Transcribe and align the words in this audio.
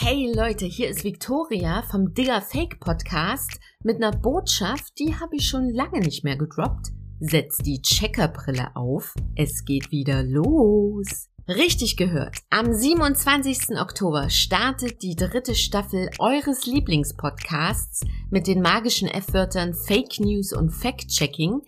Hey 0.00 0.32
Leute, 0.32 0.64
hier 0.64 0.88
ist 0.88 1.02
Victoria 1.02 1.82
vom 1.82 2.14
Digger 2.14 2.40
Fake 2.40 2.78
Podcast 2.78 3.58
mit 3.82 3.96
einer 3.96 4.16
Botschaft, 4.16 4.96
die 5.00 5.16
habe 5.16 5.34
ich 5.34 5.48
schon 5.48 5.70
lange 5.74 5.98
nicht 5.98 6.22
mehr 6.22 6.36
gedroppt. 6.36 6.92
Setzt 7.18 7.66
die 7.66 7.82
Checkerbrille 7.82 8.76
auf, 8.76 9.12
es 9.34 9.64
geht 9.64 9.90
wieder 9.90 10.22
los. 10.22 11.28
Richtig 11.48 11.96
gehört. 11.96 12.36
Am 12.48 12.72
27. 12.72 13.76
Oktober 13.80 14.30
startet 14.30 15.02
die 15.02 15.16
dritte 15.16 15.56
Staffel 15.56 16.10
eures 16.20 16.64
Lieblingspodcasts 16.64 18.02
mit 18.30 18.46
den 18.46 18.62
magischen 18.62 19.08
F-Wörtern 19.08 19.74
Fake 19.74 20.20
News 20.20 20.52
und 20.52 20.70
Fact-Checking. 20.70 21.60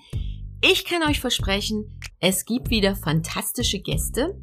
Ich 0.63 0.85
kann 0.85 1.03
euch 1.03 1.19
versprechen, 1.19 1.99
es 2.21 2.45
gibt 2.45 2.71
wieder 2.71 2.95
fantastische 2.95 3.81
Gäste 3.81 4.39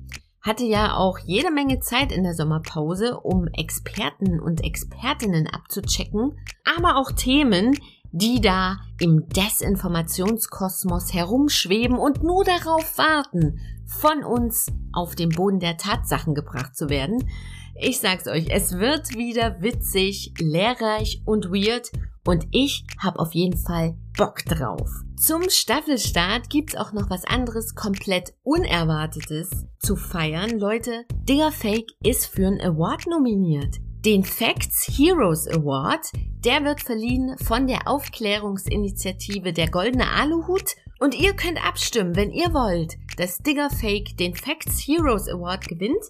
hatte 0.48 0.64
ja 0.64 0.96
auch 0.96 1.20
jede 1.20 1.52
Menge 1.52 1.82
Zeit 1.82 2.12
in 2.14 2.24
der 2.24 2.34
Sommerpause, 2.34 3.20
um 3.20 3.48
Experten 3.48 4.40
und 4.40 4.64
Expertinnen 4.64 5.46
abzuchecken, 5.48 6.40
aber 6.64 6.96
auch 6.96 7.12
Themen, 7.12 7.78
die 8.12 8.40
da 8.40 8.78
im 9.02 9.28
Desinformationskosmos 9.28 11.14
herumschweben 11.14 12.00
und 12.00 12.24
nur 12.24 12.46
darauf 12.46 12.98
warten, 12.98 13.60
von 13.86 14.24
uns 14.24 14.68
auf 14.94 15.16
den 15.16 15.30
Boden 15.30 15.60
der 15.60 15.76
Tatsachen 15.76 16.34
gebracht 16.34 16.78
zu 16.78 16.90
werden. 16.90 17.30
Ich 17.76 18.00
sag's 18.00 18.28
euch, 18.28 18.48
es 18.50 18.80
wird 18.80 19.16
wieder 19.16 19.62
witzig, 19.62 20.34
lehrreich 20.40 21.22
und 21.26 21.52
weird 21.52 21.92
und 22.26 22.48
ich 22.52 22.86
habe 22.98 23.20
auf 23.20 23.34
jeden 23.34 23.58
Fall 23.58 23.98
Bock 24.18 24.46
drauf. 24.46 24.90
Zum 25.20 25.50
Staffelstart 25.50 26.48
gibt's 26.52 26.76
auch 26.76 26.94
noch 26.94 27.10
was 27.10 27.26
anderes 27.26 27.74
komplett 27.74 28.36
Unerwartetes 28.44 29.66
zu 29.80 29.96
feiern. 29.96 30.60
Leute, 30.60 31.06
Digger 31.28 31.52
Fake 31.52 31.90
ist 32.04 32.28
für 32.28 32.46
einen 32.46 32.62
Award 32.62 33.08
nominiert. 33.08 33.78
Den 34.06 34.24
Facts 34.24 34.88
Heroes 34.96 35.48
Award, 35.48 36.12
der 36.46 36.64
wird 36.64 36.82
verliehen 36.82 37.36
von 37.40 37.66
der 37.66 37.88
Aufklärungsinitiative 37.88 39.54
Der 39.54 39.72
Goldene 39.72 40.08
Aluhut 40.12 40.76
und 41.00 41.20
ihr 41.20 41.34
könnt 41.34 41.66
abstimmen, 41.66 42.16
wenn 42.16 42.32
ihr 42.32 42.54
wollt, 42.54 42.96
dass 43.18 43.40
Digger 43.40 43.72
Fake 43.72 44.16
den 44.18 44.36
Facts 44.36 44.86
Heroes 44.86 45.28
Award 45.28 45.68
gewinnt. 45.68 46.06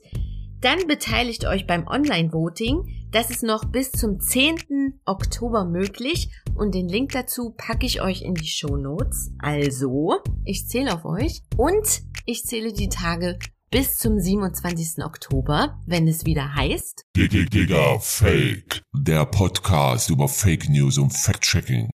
Dann 0.61 0.88
beteiligt 0.88 1.45
euch 1.45 1.67
beim 1.67 1.86
Online-Voting. 1.88 3.09
Das 3.11 3.30
ist 3.30 3.44
noch 3.44 3.66
bis 3.66 3.91
zum 3.91 4.19
10. 4.19 4.99
Oktober 5.05 5.66
möglich 5.66 6.30
und 6.55 6.73
den 6.73 6.89
Link 6.89 7.11
dazu 7.11 7.53
packe 7.55 7.86
ich 7.86 8.02
euch 8.02 8.23
in 8.23 8.33
die 8.33 8.47
Show 8.47 8.75
Notes. 8.75 9.31
Also, 9.38 10.19
ich 10.45 10.67
zähle 10.67 10.94
auf 10.94 11.05
euch 11.05 11.41
und 11.55 12.02
ich 12.25 12.44
zähle 12.44 12.73
die 12.73 12.89
Tage 12.89 13.38
bis 13.69 13.97
zum 13.97 14.19
27. 14.19 15.03
Oktober, 15.05 15.80
wenn 15.86 16.08
es 16.08 16.25
wieder 16.25 16.55
heißt 16.55 17.05
Digga 17.16 17.99
Fake, 17.99 18.81
der 18.94 19.25
Podcast 19.25 20.09
über 20.09 20.27
Fake 20.27 20.69
News 20.69 20.97
und 20.97 21.11
Fact-Checking. 21.11 21.89